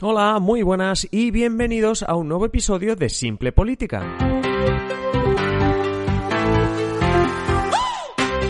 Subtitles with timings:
[0.00, 4.02] Hola, muy buenas y bienvenidos a un nuevo episodio de Simple Política.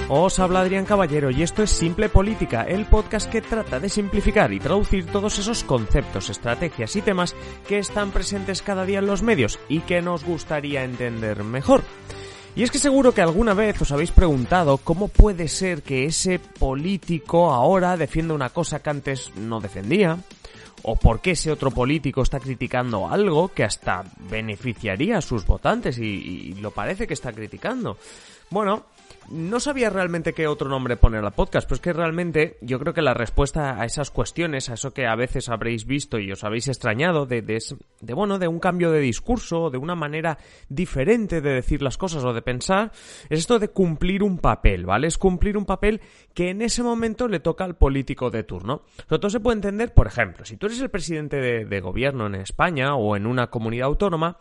[0.09, 4.55] Os habla Adrián Caballero y esto es Simple Política, el podcast que trata de simplificar
[4.55, 7.37] y traducir todos esos conceptos, estrategias y temas
[7.69, 11.83] que están presentes cada día en los medios y que nos gustaría entender mejor.
[12.57, 16.39] Y es que seguro que alguna vez os habéis preguntado cómo puede ser que ese
[16.39, 20.17] político ahora defienda una cosa que antes no defendía,
[20.85, 25.99] o por qué ese otro político está criticando algo que hasta beneficiaría a sus votantes
[25.99, 27.99] y, y lo parece que está criticando.
[28.51, 28.85] Bueno,
[29.31, 32.95] no sabía realmente qué otro nombre poner al podcast, pero es que realmente yo creo
[32.95, 36.45] que la respuesta a esas cuestiones, a eso que a veces habréis visto y os
[36.45, 41.51] habéis extrañado de, de, bueno, de un cambio de discurso, de una manera diferente de
[41.51, 42.93] decir las cosas o de pensar,
[43.29, 45.07] es esto de cumplir un papel, ¿vale?
[45.07, 46.01] Es cumplir un papel
[46.35, 48.83] que en ese momento le toca al político de turno.
[49.09, 52.27] Sobre todo se puede entender, por ejemplo, si tú eres el presidente de, de gobierno
[52.27, 54.39] en España o en una comunidad autónoma,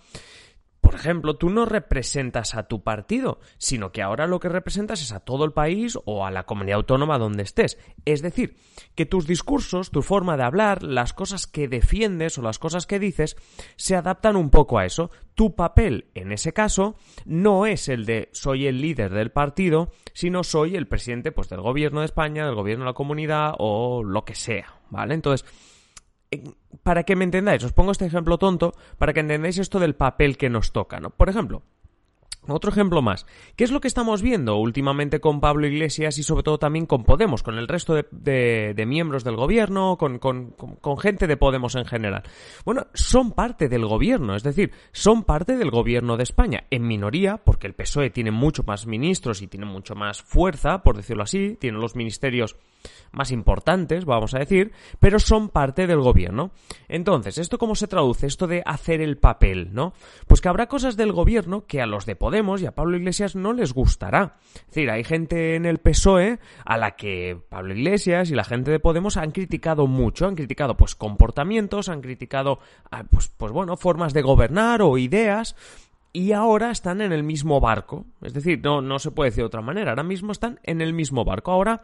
[0.84, 5.14] por ejemplo, tú no representas a tu partido, sino que ahora lo que representas es
[5.14, 7.80] a todo el país o a la comunidad autónoma donde estés.
[8.04, 8.58] Es decir,
[8.94, 13.00] que tus discursos, tu forma de hablar, las cosas que defiendes o las cosas que
[13.00, 13.38] dices,
[13.78, 15.10] se adaptan un poco a eso.
[15.36, 20.44] Tu papel, en ese caso, no es el de soy el líder del partido, sino
[20.44, 24.26] soy el presidente pues, del gobierno de España, del gobierno de la comunidad o lo
[24.26, 24.82] que sea.
[24.90, 25.14] ¿Vale?
[25.14, 25.50] Entonces,
[26.84, 30.38] para que me entendáis, os pongo este ejemplo tonto para que entendáis esto del papel
[30.38, 31.10] que nos toca, ¿no?
[31.12, 31.64] Por ejemplo,
[32.48, 33.26] otro ejemplo más.
[33.56, 37.04] ¿Qué es lo que estamos viendo últimamente con Pablo Iglesias y sobre todo también con
[37.04, 41.86] Podemos, con el resto de, miembros del gobierno, con, con, con, gente de Podemos en
[41.86, 42.24] general?
[42.66, 47.38] Bueno, son parte del gobierno, es decir, son parte del gobierno de España, en minoría,
[47.38, 51.58] porque el PSOE tiene mucho más ministros y tiene mucho más fuerza, por decirlo así,
[51.60, 52.58] tiene los ministerios
[53.12, 56.52] más importantes, vamos a decir, pero son parte del gobierno.
[56.88, 58.28] Entonces, ¿esto cómo se traduce?
[58.28, 59.94] Esto de hacer el papel, ¿no?
[60.28, 63.36] Pues que habrá cosas del gobierno que a los de Podemos y a Pablo Iglesias
[63.36, 64.38] no les gustará.
[64.56, 68.72] Es decir, hay gente en el PSOE a la que Pablo Iglesias y la gente
[68.72, 72.60] de Podemos han criticado mucho, han criticado pues comportamientos, han criticado
[73.12, 75.56] pues, pues bueno, formas de gobernar o ideas
[76.12, 78.06] y ahora están en el mismo barco.
[78.22, 79.92] Es decir, no, no se puede decir de otra manera.
[79.92, 81.52] Ahora mismo están en el mismo barco.
[81.52, 81.84] Ahora,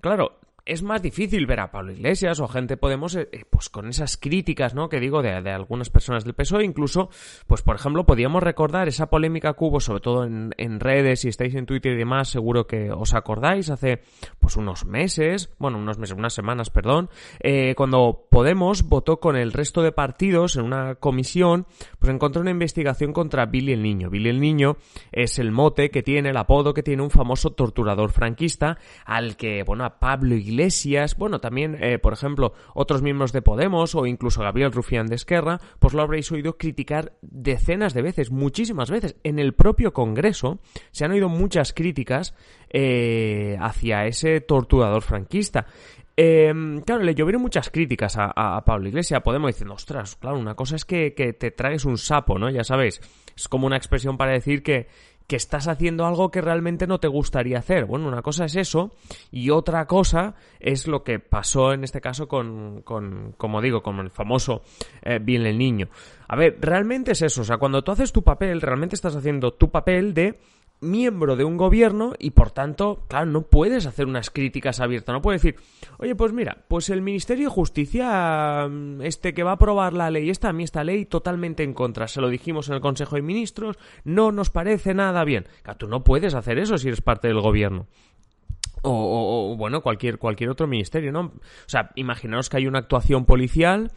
[0.00, 3.88] claro, es más difícil ver a Pablo Iglesias o a gente Podemos, eh, pues con
[3.88, 4.88] esas críticas, ¿no?
[4.88, 7.10] Que digo de, de, algunas personas del PSOE, incluso,
[7.46, 11.28] pues por ejemplo, podíamos recordar esa polémica que hubo, sobre todo en, en, redes, si
[11.28, 14.02] estáis en Twitter y demás, seguro que os acordáis, hace
[14.38, 19.52] pues unos meses, bueno, unos meses, unas semanas, perdón, eh, cuando Podemos votó con el
[19.52, 21.66] resto de partidos en una comisión,
[21.98, 24.10] pues encontró una investigación contra Billy el Niño.
[24.10, 24.76] Billy el Niño
[25.10, 29.62] es el mote que tiene, el apodo que tiene un famoso torturador franquista, al que,
[29.64, 34.06] bueno, a Pablo Iglesias Iglesias, bueno, también, eh, por ejemplo, otros miembros de Podemos o
[34.06, 39.16] incluso Gabriel Rufián de Esquerra, pues lo habréis oído criticar decenas de veces, muchísimas veces.
[39.24, 42.34] En el propio Congreso se han oído muchas críticas
[42.68, 45.66] eh, hacia ese torturador franquista.
[46.16, 46.52] Eh,
[46.84, 49.22] claro, le llovieron muchas críticas a, a, a, Pablo Iglesias.
[49.22, 52.50] Podemos decir, ostras, claro, una cosa es que, que te traes un sapo, ¿no?
[52.50, 53.00] Ya sabéis,
[53.34, 54.88] es como una expresión para decir que,
[55.26, 57.84] que estás haciendo algo que realmente no te gustaría hacer.
[57.84, 58.92] Bueno, una cosa es eso
[59.30, 63.98] y otra cosa es lo que pasó en este caso con, con como digo, con
[63.98, 64.62] el famoso
[65.02, 65.88] eh, Bien el Niño.
[66.28, 69.52] A ver, realmente es eso, o sea, cuando tú haces tu papel, realmente estás haciendo
[69.52, 70.38] tu papel de
[70.82, 75.22] miembro de un gobierno y por tanto, claro, no puedes hacer unas críticas abiertas, no
[75.22, 75.60] puedes decir,
[75.98, 78.68] oye, pues mira, pues el Ministerio de Justicia,
[79.00, 82.08] este que va a aprobar la ley, esta a mí esta ley totalmente en contra,
[82.08, 85.46] se lo dijimos en el Consejo de Ministros, no nos parece nada bien.
[85.62, 87.86] Claro, tú no puedes hacer eso si eres parte del gobierno.
[88.84, 91.20] O, o, o, bueno, cualquier, cualquier otro ministerio, ¿no?
[91.20, 93.92] O sea, imaginaos que hay una actuación policial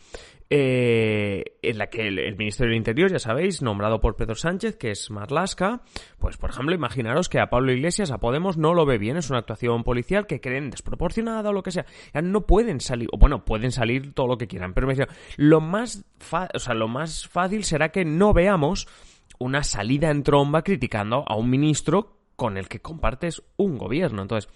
[0.50, 4.76] eh, en la que el, el, Ministerio del Interior, ya sabéis, nombrado por Pedro Sánchez,
[4.76, 5.82] que es Marlasca,
[6.20, 9.30] pues por ejemplo, imaginaros que a Pablo Iglesias, a Podemos, no lo ve bien, es
[9.30, 11.86] una actuación policial que creen desproporcionada o lo que sea.
[12.22, 15.62] No pueden salir, o bueno, pueden salir todo lo que quieran, pero me decía, lo
[15.62, 16.06] más,
[16.54, 18.88] o sea, lo más fácil será que no veamos
[19.40, 24.22] una salida en tromba criticando a un ministro con el que compartes un gobierno.
[24.22, 24.52] Entonces,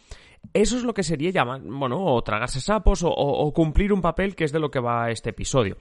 [0.53, 4.45] Eso es lo que sería llamar, bueno, o tragarse sapos o, cumplir un papel que
[4.45, 5.77] es de lo que va este episodio.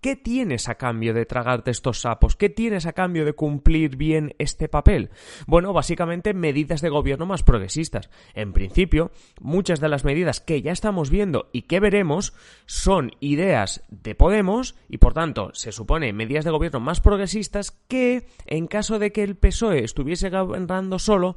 [0.00, 2.36] ¿Qué tienes a cambio de tragarte estos sapos?
[2.36, 5.10] ¿Qué tienes a cambio de cumplir bien este papel?
[5.46, 8.10] Bueno, básicamente medidas de gobierno más progresistas.
[8.34, 9.10] En principio,
[9.40, 12.32] muchas de las medidas que ya estamos viendo y que veremos
[12.66, 18.26] son ideas de Podemos y por tanto se supone medidas de gobierno más progresistas que
[18.46, 21.36] en caso de que el PSOE estuviese gobernando solo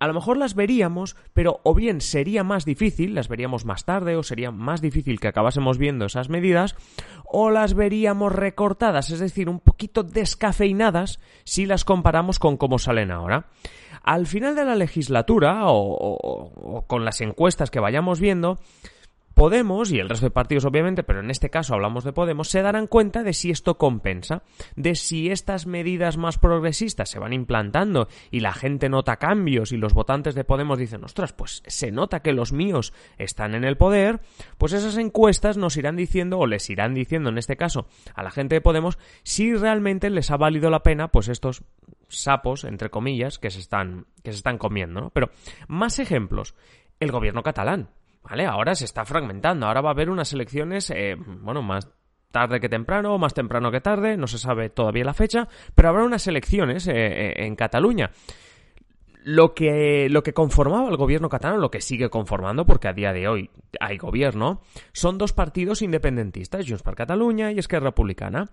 [0.00, 4.16] a lo mejor las veríamos, pero o bien sería más difícil, las veríamos más tarde,
[4.16, 6.76] o sería más difícil que acabásemos viendo esas medidas,
[7.24, 13.10] o las veríamos recortadas, es decir, un poquito descafeinadas si las comparamos con cómo salen
[13.10, 13.46] ahora.
[14.02, 18.58] Al final de la legislatura, o, con las encuestas que vayamos viendo,
[19.38, 22.60] Podemos, y el resto de partidos obviamente, pero en este caso hablamos de Podemos, se
[22.60, 24.42] darán cuenta de si esto compensa,
[24.74, 29.76] de si estas medidas más progresistas se van implantando y la gente nota cambios y
[29.76, 33.76] los votantes de Podemos dicen, ostras, pues se nota que los míos están en el
[33.76, 34.18] poder,
[34.58, 37.86] pues esas encuestas nos irán diciendo, o les irán diciendo en este caso
[38.16, 41.62] a la gente de Podemos, si realmente les ha valido la pena, pues estos
[42.08, 45.10] sapos, entre comillas, que se están, que se están comiendo, ¿no?
[45.10, 45.30] Pero
[45.68, 46.56] más ejemplos.
[46.98, 47.90] El gobierno catalán.
[48.22, 48.46] ¿Vale?
[48.46, 49.66] Ahora se está fragmentando.
[49.66, 51.88] Ahora va a haber unas elecciones, eh, bueno, más
[52.30, 56.04] tarde que temprano, más temprano que tarde, no se sabe todavía la fecha, pero habrá
[56.04, 58.10] unas elecciones eh, eh, en Cataluña
[59.24, 63.12] lo que, lo que conformaba el gobierno catalán, lo que sigue conformando, porque a día
[63.12, 63.50] de hoy
[63.80, 64.62] hay gobierno,
[64.92, 68.50] son dos partidos independentistas, Junts per Catalunya y Esquerra Republicana.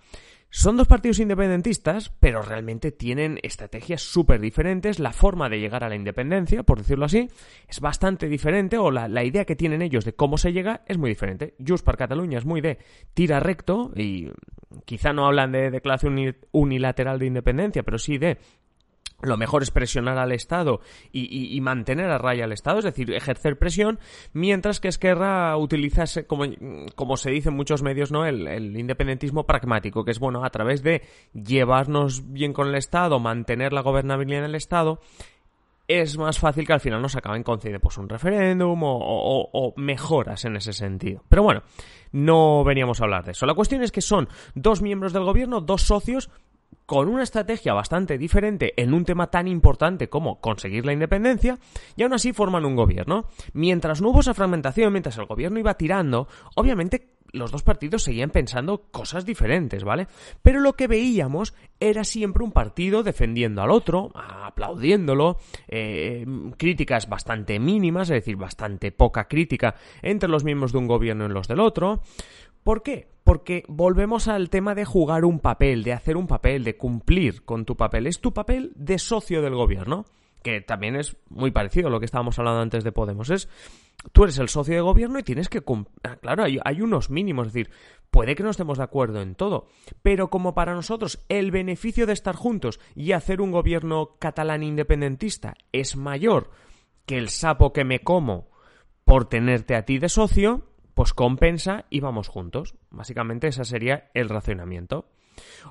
[0.49, 4.99] Son dos partidos independentistas, pero realmente tienen estrategias súper diferentes.
[4.99, 7.29] La forma de llegar a la independencia, por decirlo así,
[7.67, 11.09] es bastante diferente, o la, idea que tienen ellos de cómo se llega es muy
[11.09, 11.55] diferente.
[11.57, 12.77] Junts per Catalunya es muy de
[13.13, 14.29] tira recto, y
[14.85, 18.37] quizá no hablan de declaración unilateral de independencia, pero sí de
[19.25, 20.79] lo mejor es presionar al Estado
[21.11, 23.99] y, mantener a raya al Estado, es decir, ejercer presión,
[24.33, 26.45] mientras que Esquerra utiliza, como,
[26.95, 28.25] como se dice en muchos medios, ¿no?
[28.25, 31.01] El, independentismo pragmático, que es bueno a través de
[31.33, 34.99] llevarnos bien con el Estado, mantener la gobernabilidad en el Estado,
[35.87, 40.55] es más fácil que al final nos acaben concediendo pues, un referéndum o, mejoras en
[40.55, 41.23] ese sentido.
[41.29, 41.61] Pero bueno,
[42.11, 43.45] no veníamos a hablar de eso.
[43.45, 46.29] La cuestión es que son dos miembros del gobierno, dos socios,
[46.85, 51.57] con una estrategia bastante diferente en un tema tan importante como conseguir la independencia,
[51.95, 53.25] y aún así forman un gobierno.
[53.53, 58.29] Mientras no hubo esa fragmentación, mientras el gobierno iba tirando, obviamente los dos partidos seguían
[58.29, 60.07] pensando cosas diferentes, ¿vale?
[60.41, 66.25] Pero lo que veíamos era siempre un partido defendiendo al otro, aplaudiéndolo, eh,
[66.57, 71.29] críticas bastante mínimas, es decir, bastante poca crítica entre los miembros de un gobierno y
[71.29, 72.01] los del otro.
[72.65, 73.07] ¿Por qué?
[73.23, 77.63] Porque volvemos al tema de jugar un papel, de hacer un papel, de cumplir con
[77.63, 78.07] tu papel.
[78.07, 80.05] Es tu papel de socio del gobierno,
[80.41, 83.29] que también es muy parecido a lo que estábamos hablando antes de Podemos.
[83.29, 83.49] Es,
[84.13, 85.93] tú eres el socio de gobierno y tienes que cumplir.
[86.05, 87.69] Ah, claro, hay, hay unos mínimos, es decir,
[88.09, 89.67] puede que no estemos de acuerdo en todo,
[90.01, 95.53] pero como para nosotros el beneficio de estar juntos y hacer un gobierno catalán independentista
[95.71, 96.49] es mayor
[97.05, 98.49] que el sapo que me como
[99.03, 100.63] por tenerte a ti de socio,
[100.95, 102.73] pues compensa y vamos juntos.
[102.89, 105.05] Básicamente ese sería el racionamiento.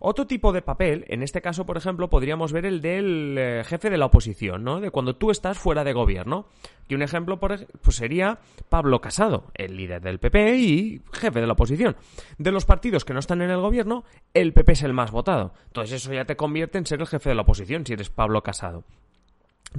[0.01, 3.89] Otro tipo de papel, en este caso, por ejemplo, podríamos ver el del eh, jefe
[3.89, 4.81] de la oposición, ¿no?
[4.81, 6.47] De cuando tú estás fuera de gobierno.
[6.87, 8.39] Y un ejemplo pues sería
[8.69, 11.97] Pablo Casado, el líder del PP y jefe de la oposición.
[12.37, 14.05] De los partidos que no están en el gobierno,
[14.35, 15.55] el PP es el más votado.
[15.69, 18.43] Entonces eso ya te convierte en ser el jefe de la oposición si eres Pablo
[18.43, 18.85] Casado.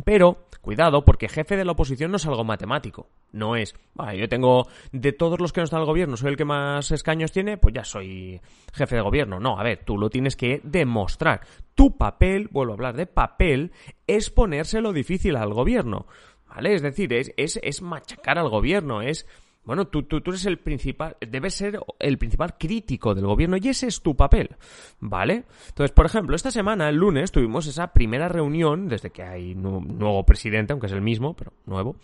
[0.04, 3.08] Pero, cuidado, porque jefe de la oposición no es algo matemático.
[3.32, 3.76] No es,
[4.18, 7.32] yo tengo, de todos los que no están al gobierno, soy el que más escaños
[7.32, 8.42] tiene, pues ya soy
[8.74, 9.40] jefe de gobierno.
[9.40, 11.42] No, a ver, tú lo tienes que demostrar.
[11.76, 13.72] Tu papel, vuelvo a hablar de papel,
[14.08, 16.08] es ponérselo difícil al gobierno.
[16.48, 16.74] ¿Vale?
[16.74, 19.28] Es decir, es, es, es machacar al gobierno, es
[19.66, 23.68] bueno, tú, tú, tú, eres el principal, debes ser el principal crítico del gobierno y
[23.68, 24.56] ese es tu papel,
[25.00, 25.46] ¿vale?
[25.70, 30.24] Entonces, por ejemplo, esta semana, el lunes, tuvimos esa primera reunión, desde que hay nuevo
[30.26, 31.96] presidente, aunque es el mismo, pero nuevo,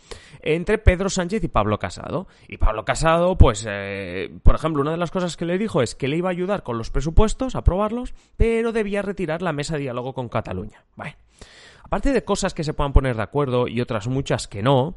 [0.41, 2.27] entre Pedro Sánchez y Pablo Casado.
[2.48, 5.96] Y Pablo Casado, pues, eh, por ejemplo, una de las cosas que le dijo es
[5.96, 9.75] que le iba a ayudar con los presupuestos, a aprobarlos, pero debía retirar la mesa
[9.75, 10.84] de diálogo con Cataluña.
[10.96, 11.15] Bueno,
[11.84, 14.96] aparte de cosas que se puedan poner de acuerdo y otras muchas que no,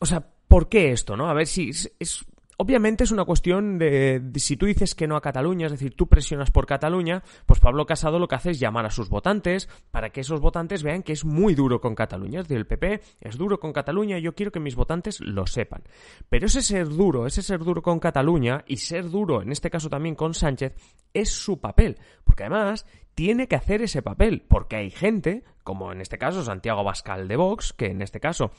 [0.00, 1.30] o sea, ¿Por qué esto, no?
[1.30, 2.26] A ver si es,
[2.56, 6.08] Obviamente es una cuestión de, si tú dices que no a Cataluña, es decir, tú
[6.08, 10.10] presionas por Cataluña, pues Pablo Casado lo que hace es llamar a sus votantes para
[10.10, 12.40] que esos votantes vean que es muy duro con Cataluña.
[12.40, 15.46] Es decir, el PP es duro con Cataluña y yo quiero que mis votantes lo
[15.46, 15.84] sepan.
[16.28, 19.88] Pero ese ser duro, ese ser duro con Cataluña y ser duro, en este caso
[19.88, 20.74] también con Sánchez,
[21.14, 21.96] es su papel.
[22.24, 26.84] Porque además tiene que hacer ese papel, porque hay gente, como en este caso Santiago
[26.84, 28.50] Bascal de Vox, que en este caso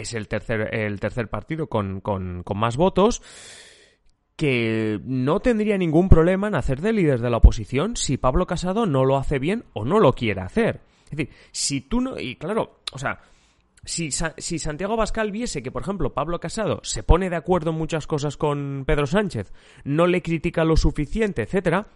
[0.00, 3.22] es el tercer, el tercer partido con, con, con más votos
[4.40, 8.86] que no tendría ningún problema en hacer de líder de la oposición si Pablo Casado
[8.86, 10.80] no lo hace bien o no lo quiere hacer.
[11.04, 12.18] Es decir, si tú no...
[12.18, 13.20] Y claro, o sea,
[13.84, 17.76] si, si, Santiago Bascal viese que, por ejemplo, Pablo Casado se pone de acuerdo en
[17.76, 19.52] muchas cosas con Pedro Sánchez,
[19.84, 21.88] no le critica lo suficiente, etcétera,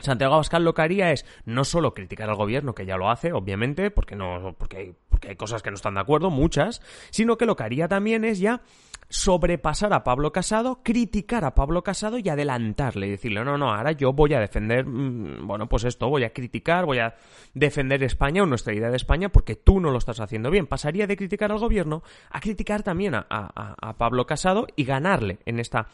[0.00, 3.32] Santiago Abascal lo que haría es no solo criticar al gobierno, que ya lo hace,
[3.32, 7.36] obviamente, porque no, porque hay, porque hay cosas que no están de acuerdo, muchas, sino
[7.36, 8.62] que lo que haría también es ya
[9.10, 13.92] sobrepasar a Pablo Casado, criticar a Pablo Casado y adelantarle y decirle, no, no, ahora
[13.92, 17.16] yo voy a defender, mm, bueno, pues esto, voy a criticar, voy a
[17.52, 20.68] defender España o nuestra idea de España porque tú no lo estás haciendo bien.
[20.68, 25.58] Pasaría de criticar al gobierno a criticar también a, a Pablo Casado y ganarle en
[25.58, 25.88] esta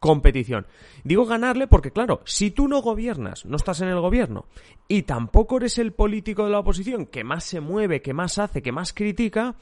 [0.00, 0.66] competición.
[1.04, 4.46] Digo ganarle porque, claro, si tú no gobiernas, no estás en el gobierno,
[4.88, 8.62] y tampoco eres el político de la oposición que más se mueve, que más hace,
[8.62, 9.54] que más critica,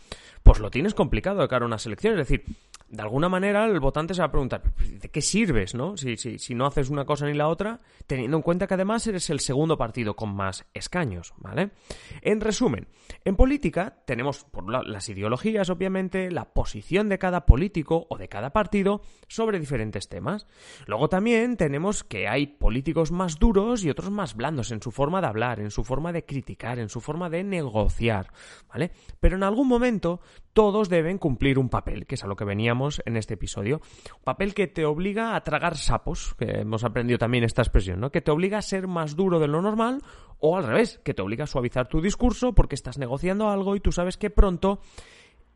[0.43, 2.15] pues lo tienes complicado de cara a una selección.
[2.19, 2.45] Es decir,
[2.91, 5.97] de alguna manera el votante se va a preguntar, ¿de qué sirves, no?
[5.97, 9.07] Si, si, si no haces una cosa ni la otra, teniendo en cuenta que además
[9.07, 11.71] eres el segundo partido con más escaños, ¿vale?
[12.23, 12.89] En resumen,
[13.25, 18.51] en política tenemos por las ideologías, obviamente, la posición de cada político o de cada
[18.51, 20.47] partido sobre diferentes temas.
[20.87, 25.21] Luego también tenemos que hay políticos más duros y otros más blandos en su forma
[25.21, 28.33] de hablar, en su forma de criticar, en su forma de negociar,
[28.69, 28.93] ¿vale?
[29.21, 30.21] Pero en algún momento
[30.59, 33.81] todos deben cumplir un papel, que es a lo que veníamos en este episodio.
[34.17, 38.11] Un papel que te obliga a tragar sapos, que hemos aprendido también esta expresión, ¿no?
[38.11, 40.03] Que te obliga a ser más duro de lo normal
[40.41, 43.81] o al revés, que te obliga a suavizar tu discurso porque estás negociando algo y
[43.81, 44.81] tú sabes que pronto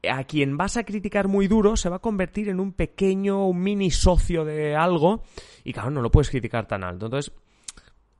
[0.08, 3.60] a quien vas a criticar muy duro se va a convertir en un pequeño, un
[3.60, 5.24] mini socio de algo
[5.64, 7.06] y claro, no lo puedes criticar tan alto.
[7.06, 7.34] Entonces,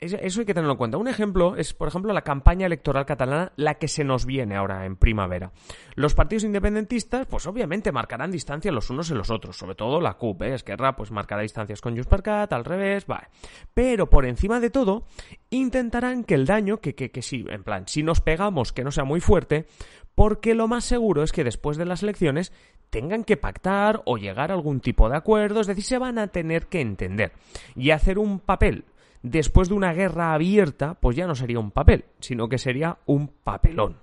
[0.03, 0.97] eso hay que tenerlo en cuenta.
[0.99, 4.85] Un ejemplo es, por ejemplo, la campaña electoral catalana, la que se nos viene ahora
[4.85, 5.53] en primavera.
[5.95, 10.15] Los partidos independentistas, pues obviamente marcarán distancia los unos en los otros, sobre todo la
[10.15, 10.55] CUP, ¿eh?
[10.55, 13.29] Esquerra, pues marcará distancias con Junts al revés, vale.
[13.75, 15.07] Pero por encima de todo,
[15.51, 18.91] intentarán que el daño, que, que, que si, en plan, si nos pegamos, que no
[18.91, 19.67] sea muy fuerte,
[20.15, 22.53] porque lo más seguro es que después de las elecciones
[22.91, 26.27] tengan que pactar o llegar a algún tipo de acuerdo, es decir, se van a
[26.27, 27.33] tener que entender
[27.75, 28.85] y hacer un papel
[29.23, 33.29] después de una guerra abierta, pues ya no sería un papel, sino que sería un
[33.29, 33.97] papelón.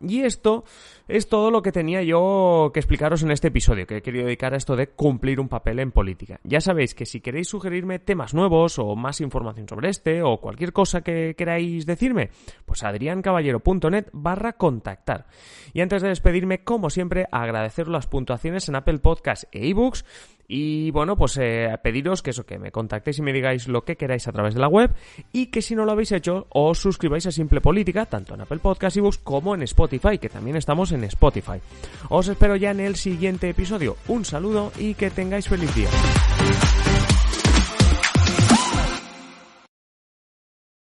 [0.00, 0.64] Y esto
[1.08, 4.52] es todo lo que tenía yo que explicaros en este episodio, que he querido dedicar
[4.52, 6.38] a esto de cumplir un papel en política.
[6.44, 10.72] Ya sabéis que si queréis sugerirme temas nuevos o más información sobre este o cualquier
[10.72, 12.30] cosa que queráis decirme,
[12.66, 15.26] pues adriancaballero.net barra contactar.
[15.72, 20.04] Y antes de despedirme, como siempre, agradecer las puntuaciones en Apple Podcasts e ebooks
[20.46, 23.96] y bueno, pues eh, pediros que eso, que me contactéis y me digáis lo que
[23.96, 24.92] queráis a través de la web
[25.32, 28.58] y que si no lo habéis hecho, os suscribáis a Simple Política, tanto en Apple
[28.58, 29.18] Podcast, Books
[29.54, 31.60] en Spotify, que también estamos en Spotify.
[32.08, 33.96] Os espero ya en el siguiente episodio.
[34.08, 35.88] Un saludo y que tengáis feliz día.